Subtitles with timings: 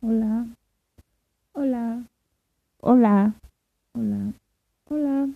[0.00, 0.46] Hola.
[1.52, 2.02] Hola.
[2.80, 3.34] Hola.
[3.92, 4.32] Hola.
[4.90, 5.28] Hola.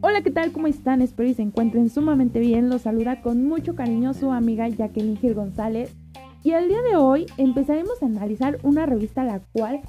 [0.00, 0.50] Hola, ¿qué tal?
[0.50, 1.02] ¿Cómo están?
[1.02, 2.68] Espero y se encuentren sumamente bien.
[2.68, 5.94] Los saluda con mucho cariño su amiga Jacqueline Gil González.
[6.42, 9.82] Y el día de hoy empezaremos a analizar una revista la cual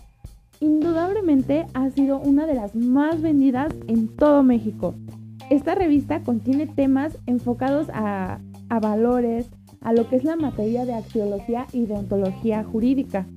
[0.62, 4.96] indudablemente ha sido una de las más vendidas en todo México.
[5.50, 9.50] Esta revista contiene temas enfocados a, a valores,
[9.82, 13.28] a lo que es la materia de axiología y deontología jurídica.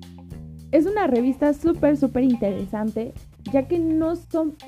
[0.71, 3.15] Es una revista súper, súper interesante,
[3.53, 4.15] ya que no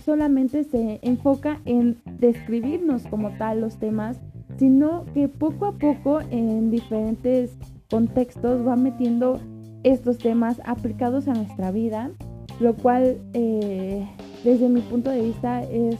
[0.05, 4.19] solamente se enfoca en describirnos como tal los temas,
[4.57, 7.57] sino que poco a poco en diferentes
[7.91, 9.41] contextos va metiendo
[9.83, 12.11] estos temas aplicados a nuestra vida,
[12.61, 14.07] lo cual eh,
[14.45, 15.97] desde mi punto de vista es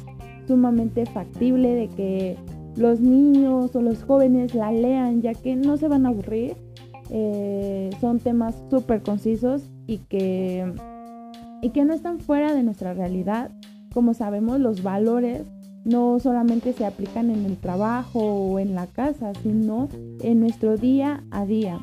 [0.47, 2.37] sumamente factible de que
[2.77, 6.57] los niños o los jóvenes la lean, ya que no se van a aburrir.
[7.11, 10.73] Eh, son temas súper concisos y que,
[11.63, 13.51] y que no están fuera de nuestra realidad.
[13.93, 15.45] Como sabemos, los valores
[15.85, 19.89] no solamente se aplican en el trabajo o en la casa, sino
[20.21, 21.81] en nuestro día a día.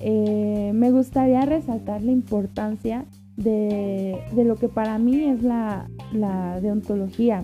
[0.00, 3.04] Eh, me gustaría resaltar la importancia
[3.36, 5.88] de, lo que para mí es la,
[6.60, 7.42] deontología.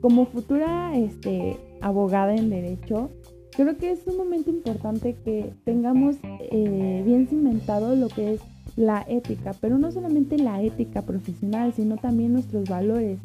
[0.00, 3.10] Como futura este, abogada en derecho,
[3.56, 8.40] creo que es un momento importante que tengamos eh, bien cimentado lo que es
[8.76, 13.18] la ética, pero no solamente la ética profesional, sino también nuestros valores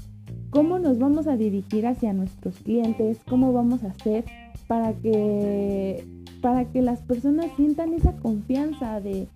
[0.53, 4.23] cómo nos vamos a dirigir hacia nuestros clientes, cómo vamos a hacer
[4.67, 6.05] para que,
[6.41, 9.27] para que las personas sientan esa confianza de,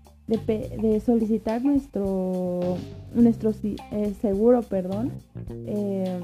[1.06, 2.78] solicitar nuestro,
[3.14, 5.11] nuestro eh, seguro, perdón.
[5.66, 6.20] Eh,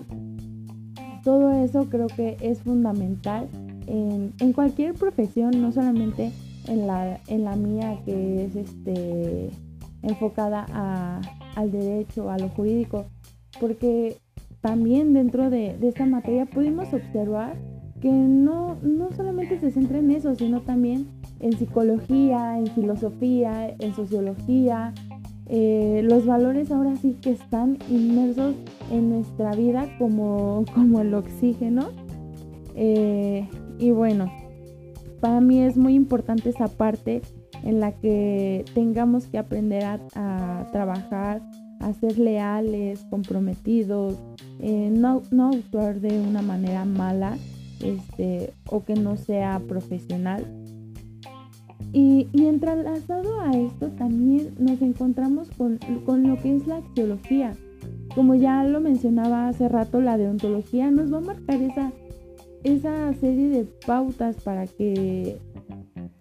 [1.24, 3.48] todo eso creo que es fundamental
[3.88, 6.32] en, cualquier profesión, no solamente
[6.68, 9.50] en la, en la mía que es este,
[10.02, 11.22] enfocada
[11.56, 13.06] al derecho, a lo jurídico,
[13.60, 14.18] porque
[14.62, 17.56] también dentro de, esta materia pudimos observar
[18.02, 21.08] que no, no solamente se centra en eso, sino también
[21.44, 24.94] en psicología, en filosofía, en sociología.
[25.48, 28.56] Eh, los valores ahora sí que están inmersos
[28.90, 31.90] en nuestra vida como, como el oxígeno.
[32.76, 33.46] Eh,
[33.78, 34.32] y bueno,
[35.20, 37.22] para mí es muy importante esa parte
[37.64, 41.42] en la que tengamos que aprender a, trabajar
[41.82, 44.18] a ser leales, comprometidos,
[44.60, 47.38] eh, no, actuar de una manera mala
[47.82, 50.63] este, o que no sea profesional.
[51.94, 55.80] Y, y entrelazado a esto también nos encontramos con,
[56.28, 57.54] lo que es la axiología.
[58.16, 61.92] Como ya lo mencionaba hace rato, la deontología nos va a marcar esa,
[62.64, 65.38] esa serie de pautas para que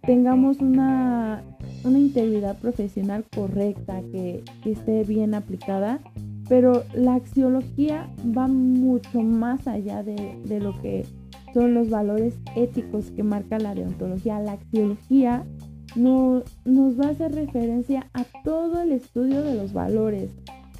[0.03, 1.43] tengamos una
[1.85, 6.01] una integridad profesional correcta, que, esté bien aplicada,
[6.49, 11.05] pero la axiología va mucho más allá de, lo que
[11.53, 14.41] son los valores éticos que marca la deontología.
[14.41, 15.45] La axiología
[15.97, 20.31] no, nos va a hacer referencia a todo el estudio de los valores,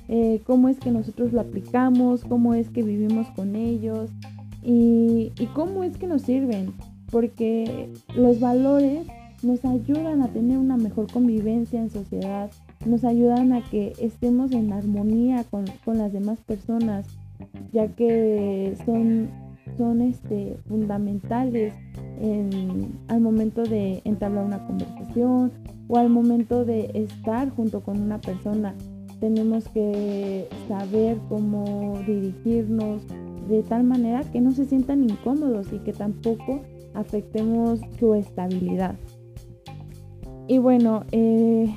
[0.09, 4.11] eh, cómo es que nosotros lo aplicamos, cómo es que vivimos con ellos
[4.63, 6.73] y, y cómo es que nos sirven,
[7.11, 9.07] porque los valores
[9.43, 12.51] nos ayudan a tener una mejor convivencia en sociedad,
[12.87, 17.07] nos ayudan a que estemos en armonía con, las demás personas,
[17.73, 19.29] ya que son,
[19.77, 21.75] son este, fundamentales
[23.09, 25.53] al momento de entablar una conversación
[25.89, 28.75] o al momento de estar junto con una persona.
[29.21, 33.03] Tenemos que saber cómo dirigirnos
[33.49, 36.61] de tal manera que no se sientan incómodos y que tampoco
[36.95, 38.95] afectemos su estabilidad.
[40.49, 41.75] Y bueno, eh,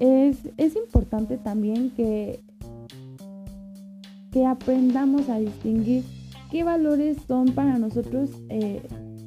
[0.00, 2.40] es, importante también que,
[4.30, 6.04] que aprendamos a distinguir
[6.50, 8.82] qué valores son para nosotros eh,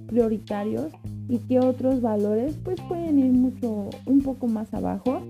[0.07, 0.91] prioritarios
[1.29, 5.21] y qué otros valores pues pueden ir mucho un poco más abajo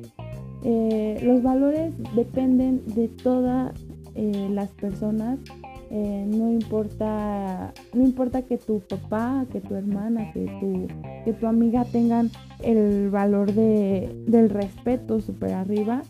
[0.64, 3.74] eh, los valores dependen de todas
[4.16, 5.40] las personas
[5.96, 10.88] eh, no importa, no importa que tu papá, que tu hermana, que tu,
[11.24, 12.32] que tu amiga tengan
[12.64, 16.02] el valor de, del respeto súper arriba.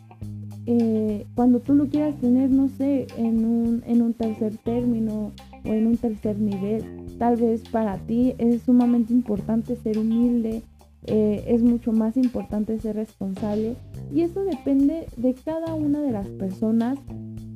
[0.65, 5.31] Eh, cuando tú lo quieras tener, no sé, en un, en un tercer término
[5.65, 6.83] o en un tercer nivel,
[7.18, 10.62] tal vez para ti es sumamente importante ser humilde,
[11.06, 13.75] eh, es mucho más importante ser responsable
[14.13, 16.98] y eso depende de cada una de las personas.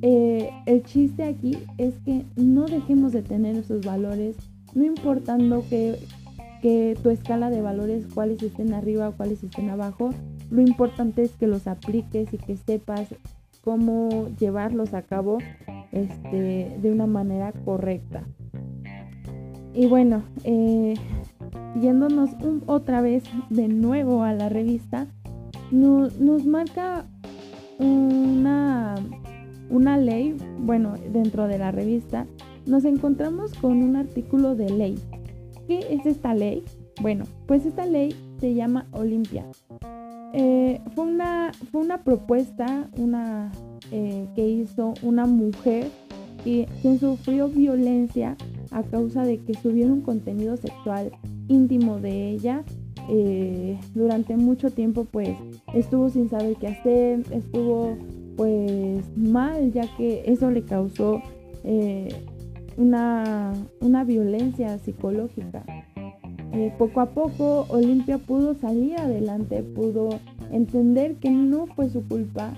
[0.02, 4.36] Eh, el chiste aquí es que no dejemos de tener esos valores,
[4.74, 5.96] no importando que,
[6.60, 10.10] que tu escala de valores, cuáles estén arriba o cuáles estén abajo,
[10.50, 13.14] lo importante es que los apliques y que sepas
[13.62, 15.38] cómo llevarlos a cabo
[15.92, 18.24] este, de una manera correcta.
[19.74, 20.94] Y bueno, eh,
[21.80, 22.30] yéndonos
[22.66, 25.06] otra vez de nuevo a la revista,
[25.70, 27.06] nos marca
[27.78, 28.94] una,
[29.70, 32.26] una ley, bueno, dentro de la revista,
[32.66, 34.98] nos encontramos con un artículo de ley.
[35.66, 36.64] ¿Qué es esta ley?
[37.00, 39.44] Bueno, pues esta ley se llama Olimpia.
[40.32, 43.50] Eh, fue, una, fue una propuesta una,
[43.90, 45.88] eh, que hizo una mujer
[46.44, 48.36] que, sufrió violencia
[48.70, 51.12] a causa de que subiera un contenido sexual
[51.48, 52.64] íntimo de ella.
[53.10, 55.30] Eh, durante mucho tiempo pues
[55.72, 57.96] estuvo sin saber qué hacer, estuvo
[58.36, 61.22] pues mal ya que eso le causó
[62.76, 65.64] una, una violencia psicológica.
[66.78, 70.08] Poco a poco Olimpia pudo salir adelante, pudo
[70.50, 72.54] entender que no fue su culpa,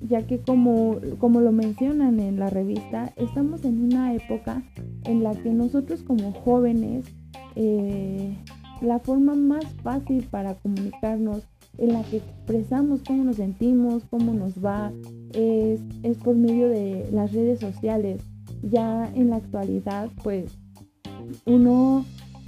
[0.00, 4.62] ya que como, como lo mencionan en la revista, estamos en una época
[5.04, 7.06] en la que nosotros como jóvenes,
[7.56, 8.36] eh,
[8.80, 11.42] la forma más fácil para comunicarnos,
[11.78, 14.92] en la que expresamos cómo nos sentimos, cómo nos va,
[15.34, 18.22] es, es por medio de las redes sociales.
[18.62, 20.52] Ya en la actualidad, pues
[21.46, 22.04] uno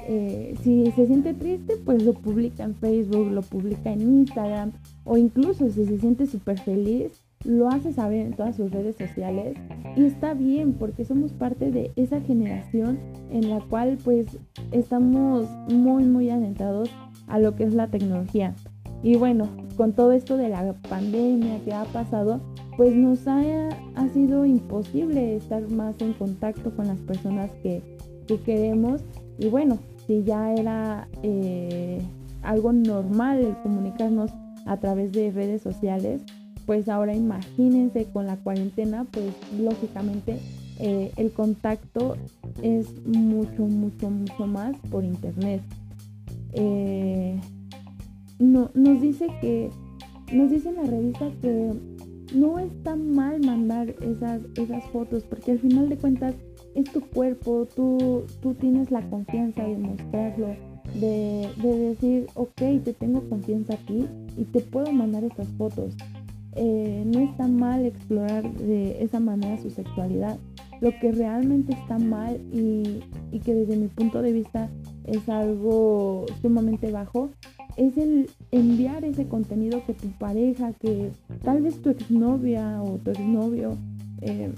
[0.07, 4.73] eh, si se siente triste, pues lo publica en Facebook, lo publica en Instagram
[5.05, 7.13] o incluso si se siente súper feliz,
[7.45, 9.57] lo hace saber en todas sus redes sociales
[9.97, 12.99] y está bien porque somos parte de esa generación
[13.31, 14.27] en la cual pues
[14.73, 16.91] estamos muy muy adentrados
[17.27, 18.55] a lo que es la tecnología.
[19.03, 22.41] Y bueno, con todo esto de la pandemia que ha pasado,
[22.77, 27.83] pues nos ha, ha sido imposible estar más en contacto con las personas que,
[28.27, 29.03] que queremos.
[29.39, 32.01] Y bueno, si ya era eh,
[32.43, 34.31] algo normal el comunicarnos
[34.67, 36.23] a través de redes sociales,
[36.67, 40.39] pues ahora imagínense con la cuarentena, pues lógicamente
[40.79, 42.17] eh, el contacto
[42.63, 45.61] es mucho, mucho, mucho más por internet.
[46.53, 47.39] Eh,
[48.39, 49.71] no, nos dice que,
[50.33, 51.73] nos dice en la revista que
[52.35, 56.35] no está mal mandar esas, esas fotos, porque al final de cuentas
[56.75, 60.49] es tu cuerpo, tú, tú tienes la confianza de mostrarlo,
[60.95, 64.07] de, decir, ok, te tengo confianza aquí
[64.37, 65.95] y te puedo mandar estas fotos.
[66.57, 70.39] Eh, no está mal explorar de esa manera su sexualidad.
[70.81, 73.01] Lo que realmente está mal y,
[73.33, 74.69] y que desde mi punto de vista
[75.05, 77.31] es algo sumamente bajo
[77.77, 81.11] es el enviar ese contenido que tu pareja, que
[81.43, 83.77] tal vez tu exnovia o tu exnovio
[84.21, 84.53] eh,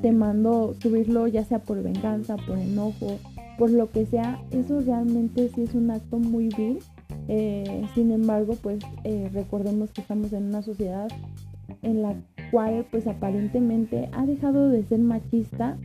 [0.00, 3.18] te mandó subirlo ya sea por venganza, por enojo,
[3.58, 6.78] por lo que sea, eso realmente sí es un acto muy vil.
[7.26, 11.08] Eh, sin embargo, pues eh, recordemos que estamos en una sociedad
[11.82, 12.14] en la
[12.50, 15.76] cual pues aparentemente ha dejado de ser machista,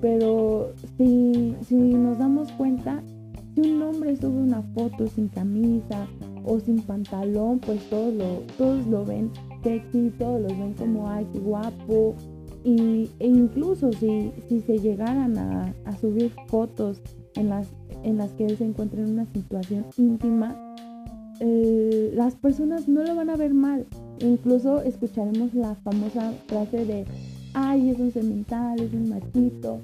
[0.00, 3.02] pero si, si nos damos cuenta,
[3.54, 6.06] si un hombre sube una foto sin camisa
[6.44, 9.30] o sin pantalón, pues todos lo, todos lo ven
[9.62, 12.14] sexy, todos lo ven como ay, qué guapo,
[12.64, 17.00] y, e incluso si, si se llegaran a, subir fotos
[17.34, 17.66] en las,
[18.04, 20.56] en las que él se encuentra en una situación íntima,
[21.40, 23.86] eh, las personas no lo van a ver mal.
[24.20, 27.04] Incluso escucharemos la famosa frase de,
[27.54, 29.80] ay, es un cemental, es un machito,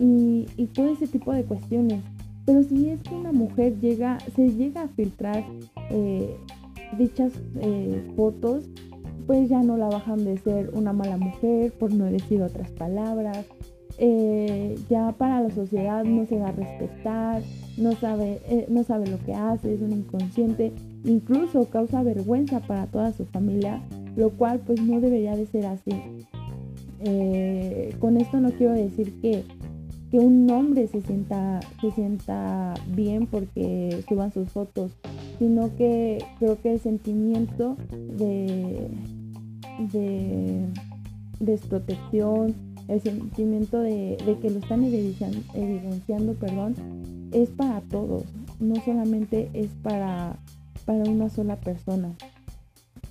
[0.00, 2.02] y, todo ese tipo de cuestiones.
[2.44, 5.44] Pero si es que una mujer llega, se llega a filtrar
[5.90, 6.34] eh,
[6.96, 8.64] dichas eh, fotos,
[9.28, 13.44] pues ya no la bajan de ser una mala mujer, por no decir otras palabras.
[13.98, 17.42] Eh, ya para la sociedad no se va a respetar,
[17.76, 20.72] no sabe, eh, no sabe lo que hace, es un inconsciente,
[21.04, 23.82] incluso causa vergüenza para toda su familia,
[24.16, 25.92] lo cual pues no debería de ser así.
[27.00, 29.44] Eh, con esto no quiero decir que,
[30.10, 34.92] que un hombre se sienta, se sienta bien porque suban sus fotos,
[35.38, 37.76] sino que creo que el sentimiento
[38.16, 38.88] de,
[39.92, 40.66] de
[41.40, 42.54] desprotección,
[42.88, 46.74] el sentimiento de, que lo están evidenciando, perdón,
[47.32, 48.24] es para todos,
[48.60, 50.36] no solamente es para,
[50.86, 52.14] para una sola persona.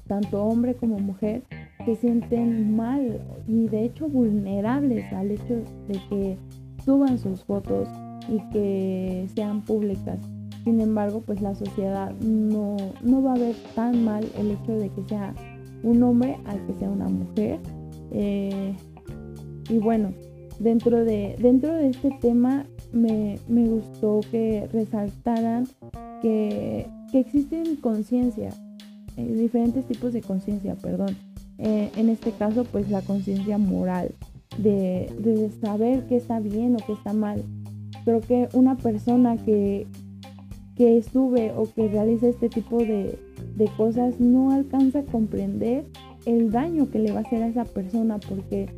[0.08, 1.44] Tanto hombre como mujer
[1.86, 6.38] se sienten mal y de hecho vulnerables al hecho de que
[6.84, 7.88] suban sus fotos
[8.30, 10.20] y que sean públicas.
[10.64, 14.90] sin embargo, pues la sociedad no, no va a ver tan mal el hecho de
[14.90, 15.34] que sea
[15.84, 17.60] un hombre al que sea una mujer.
[18.12, 18.74] Eh,
[19.70, 20.14] y bueno,
[20.60, 25.68] dentro de, dentro de este tema me, gustó que resaltaran
[26.22, 28.50] que, existen conciencia,
[29.16, 31.16] eh, diferentes tipos de conciencia, perdón.
[31.58, 34.14] Eh, en este caso, pues la conciencia moral,
[34.58, 37.44] de, de saber qué está bien o qué está mal.
[38.06, 39.88] Creo que una persona que,
[40.76, 43.20] que sube o que realiza este tipo de,
[43.58, 45.86] de cosas no alcanza a comprender
[46.26, 48.70] el daño que le va a hacer a esa persona porque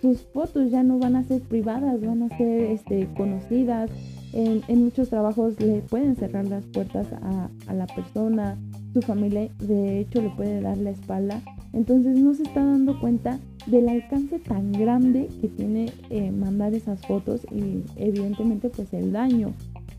[0.00, 3.90] sus fotos ya no van a ser privadas, van a ser este, conocidas.
[4.32, 8.58] En, muchos trabajos le pueden cerrar las puertas a, a, la persona,
[8.92, 11.42] su familia de hecho le puede dar la espalda.
[11.72, 17.00] Entonces no se está dando cuenta del alcance tan grande que tiene eh, mandar esas
[17.06, 19.52] fotos y evidentemente pues el daño.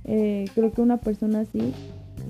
[0.05, 1.73] Eh, creo que una persona así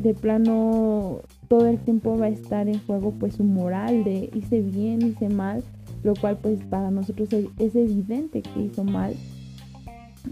[0.02, 4.62] de plano todo el tiempo va a estar en juego pues su moral de hice
[4.62, 5.64] bien, hice mal,
[6.04, 9.16] lo cual pues para nosotros es evidente que hizo mal.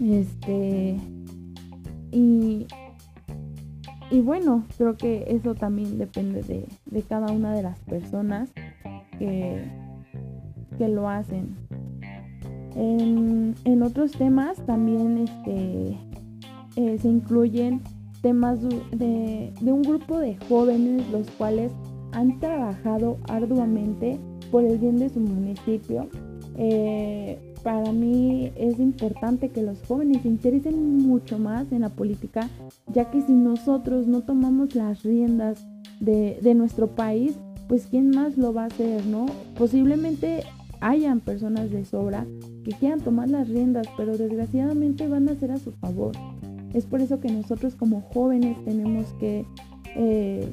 [0.00, 0.96] Este
[2.12, 2.66] y,
[4.10, 8.50] y bueno, creo que eso también depende de, de cada una de las personas
[9.18, 9.64] que,
[10.78, 11.56] que lo hacen.
[12.76, 15.98] En, en, otros temas también este,
[16.76, 17.82] eh, se incluyen
[18.22, 18.60] temas
[18.92, 21.72] de, un grupo de jóvenes los cuales
[22.12, 24.18] han trabajado arduamente
[24.50, 26.08] por el bien de su municipio.
[26.56, 32.48] Eh, para mí es importante que los jóvenes se interesen mucho más en la política,
[32.92, 35.66] ya que si nosotros no tomamos las riendas
[36.00, 39.26] de, de nuestro país, pues quién más lo va a hacer, ¿no?
[39.56, 40.44] Posiblemente
[40.80, 42.26] hayan personas de sobra
[42.64, 46.12] que quieran tomar las riendas, pero desgraciadamente van a ser a su favor.
[46.74, 49.44] Es por eso que nosotros como jóvenes tenemos que
[49.96, 50.48] eh,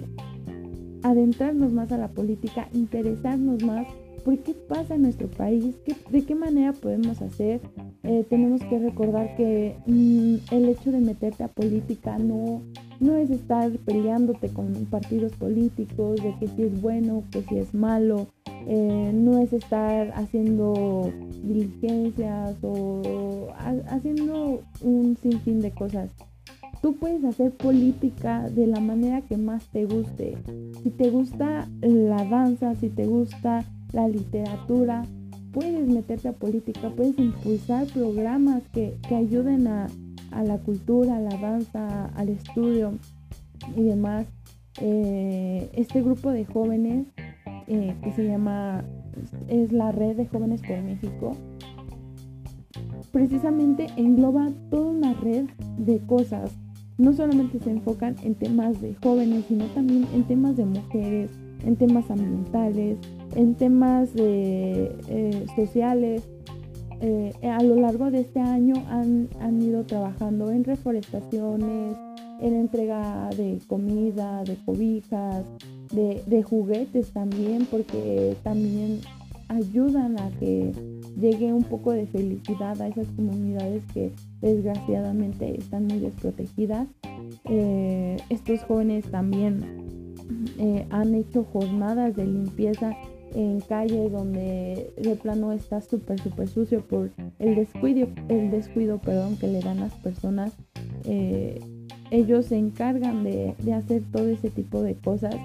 [1.04, 3.88] adentrarnos más a la política, interesarnos más
[4.26, 5.76] por qué pasa en nuestro país,
[6.10, 7.62] de qué manera podemos hacer.
[8.02, 12.62] Eh, tenemos que recordar que mm, el hecho de meterte a política no,
[13.00, 17.76] no es estar peleándote con partidos políticos, de que si es bueno, que si es
[17.76, 18.28] malo,
[18.68, 21.12] eh, no es estar haciendo
[21.44, 23.50] diligencias o
[23.88, 26.12] haciendo un sinfín de cosas.
[26.82, 30.38] Tú puedes hacer política de la manera que más te guste.
[30.84, 35.04] Si te gusta la danza, si te gusta la literatura,
[35.52, 39.88] puedes meterte a política, puedes impulsar programas que, que ayuden a,
[40.32, 42.94] a la cultura, a la danza, al estudio
[43.76, 44.28] y demás.
[44.82, 47.08] Eh, este grupo de jóvenes
[47.68, 48.84] eh, que se llama,
[49.48, 51.32] es la Red de Jóvenes por México,
[53.12, 55.46] precisamente engloba toda una red
[55.78, 56.52] de cosas.
[56.98, 61.32] No solamente se enfocan en temas de jóvenes, sino también en temas de mujeres,
[61.66, 62.98] en temas ambientales,
[63.36, 66.24] en temas eh, sociales,
[67.02, 71.98] eh, a lo largo de este año han, ido trabajando en reforestaciones,
[72.40, 75.46] en entrega de comida, de cobijas,
[75.96, 79.00] de, juguetes también, porque también
[79.48, 80.72] ayudan a que
[81.20, 84.12] llegue un poco de felicidad a esas comunidades que
[84.42, 86.88] desgraciadamente están muy desprotegidas.
[87.46, 90.16] Eh, estos jóvenes también
[90.58, 92.96] eh, han hecho jornadas de limpieza
[93.36, 99.36] en calles donde de plano está súper, súper sucio por el descuido, el descuido perdón,
[99.38, 100.54] que le dan las personas.
[101.04, 101.60] Eh,
[102.12, 105.36] ellos se encargan de, hacer todo ese tipo de cosas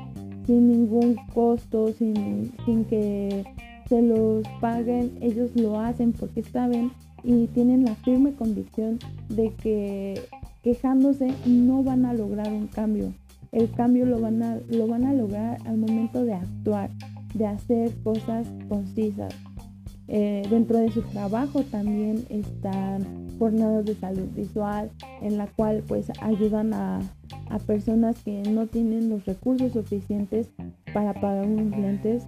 [0.46, 3.44] sin ningún costo, sin, sin que
[3.88, 5.12] se los paguen.
[5.20, 6.92] Ellos lo hacen porque saben
[7.22, 10.20] y tienen la firme convicción de que
[10.62, 13.12] quejándose no van a lograr un cambio.
[13.52, 16.90] El cambio lo van a, lo van a lograr al momento de actuar
[17.34, 19.34] de hacer cosas concisas.
[20.08, 24.90] Eh, dentro de su trabajo también están jornadas de salud visual
[25.22, 27.00] en la cual pues ayudan a,
[27.58, 30.48] personas que no tienen los recursos suficientes
[30.92, 32.26] para pagar unos lentes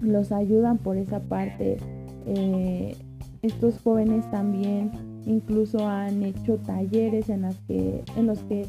[0.00, 1.78] los ayudan por esa parte.
[2.26, 2.96] Eh,
[3.42, 4.90] estos jóvenes también
[5.26, 8.66] incluso han hecho talleres en que en los que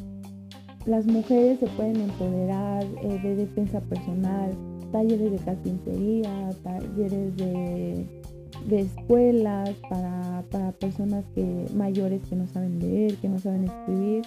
[0.86, 4.52] las mujeres se pueden empoderar eh, de defensa personal
[4.92, 8.06] talleres de carpintería, talleres de,
[8.70, 14.24] escuelas para, personas que, mayores que no saben leer, que no saben escribir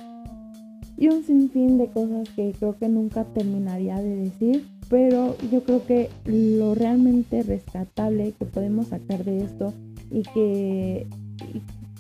[1.01, 5.87] y un sinfín de cosas que creo que nunca terminaría de decir, pero yo creo
[5.87, 9.73] que lo realmente rescatable que podemos sacar de esto
[10.11, 11.07] y que,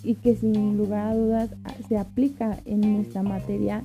[0.04, 1.50] y que sin lugar a dudas
[1.88, 3.82] se aplica en nuestra materia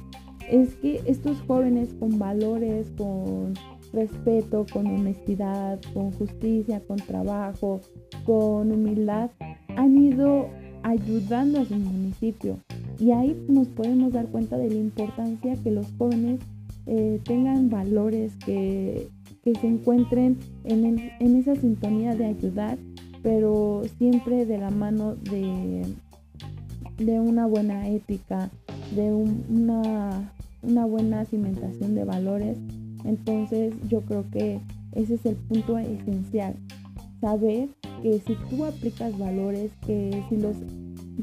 [0.52, 3.54] es que estos jóvenes con valores, con
[3.94, 7.80] respeto, con honestidad, con justicia, con trabajo,
[8.26, 9.30] con humildad,
[9.78, 10.50] han ido
[10.84, 12.60] ayudando a su municipio.
[13.00, 16.40] Y ahí nos podemos dar cuenta de la importancia que los jóvenes
[16.88, 19.10] eh, tengan valores, que,
[19.44, 22.80] se encuentren en, esa sintonía de ayudar,
[23.22, 25.86] pero siempre de la mano de,
[26.98, 28.50] de una buena ética,
[28.96, 30.34] de una,
[30.64, 32.58] una buena cimentación de valores.
[33.04, 34.60] Entonces yo creo que
[34.94, 36.56] ese es el punto esencial,
[37.22, 37.70] saber
[38.02, 40.56] que si tú aplicas valores, que si los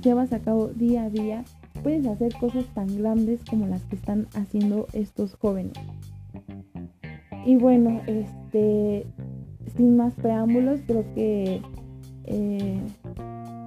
[0.01, 1.45] llevas a cabo día a día,
[1.83, 5.75] puedes hacer cosas tan grandes como las que están haciendo estos jóvenes.
[7.45, 9.07] Y bueno, este,
[9.77, 11.61] sin más preámbulos, creo que
[12.25, 12.81] eh,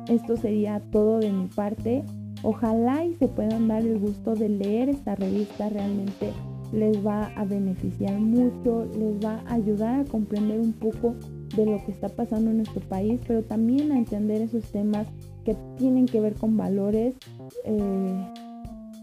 [0.08, 2.04] esto sería todo de mi parte.
[2.44, 6.32] Ojalá y se puedan dar el gusto de leer esta revista, realmente
[6.72, 11.16] les va a beneficiar mucho, les va a ayudar a comprender un poco
[11.56, 15.08] de lo que está pasando en nuestro país, pero también a entender esos temas
[15.44, 17.16] que tienen que ver con valores,
[17.64, 18.28] eh,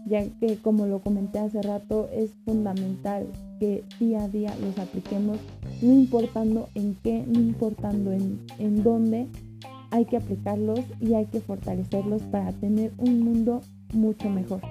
[0.05, 3.27] ya que como lo comenté hace rato, es fundamental
[3.59, 5.37] que día a día los apliquemos,
[5.81, 9.27] no importando en qué, no importando en, en dónde,
[9.91, 13.61] hay que aplicarlos y hay que fortalecerlos para tener un mundo
[13.93, 14.61] mucho mejor.